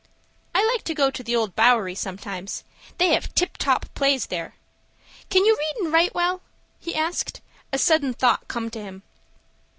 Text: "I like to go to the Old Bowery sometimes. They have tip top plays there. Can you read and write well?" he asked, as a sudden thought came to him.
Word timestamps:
"I 0.55 0.65
like 0.65 0.83
to 0.85 0.95
go 0.95 1.11
to 1.11 1.21
the 1.21 1.35
Old 1.35 1.55
Bowery 1.55 1.93
sometimes. 1.93 2.63
They 2.97 3.09
have 3.09 3.35
tip 3.35 3.55
top 3.57 3.85
plays 3.93 4.25
there. 4.25 4.55
Can 5.29 5.45
you 5.45 5.55
read 5.55 5.75
and 5.83 5.93
write 5.93 6.15
well?" 6.15 6.41
he 6.79 6.95
asked, 6.95 7.39
as 7.71 7.81
a 7.81 7.83
sudden 7.83 8.13
thought 8.15 8.47
came 8.47 8.71
to 8.71 8.81
him. 8.81 9.03